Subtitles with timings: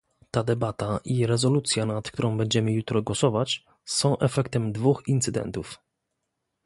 [0.31, 5.79] Ta debata i rezolucja, nad którą będziemy jutro głosować, są efektem dwóch incydentów